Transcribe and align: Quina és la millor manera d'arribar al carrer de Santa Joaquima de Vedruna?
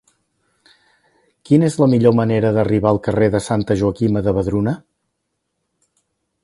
Quina 1.49 1.67
és 1.73 1.77
la 1.81 1.87
millor 1.91 2.15
manera 2.21 2.51
d'arribar 2.57 2.93
al 2.95 3.01
carrer 3.09 3.29
de 3.37 3.43
Santa 3.49 3.79
Joaquima 3.83 4.27
de 4.29 4.37
Vedruna? 4.39 4.77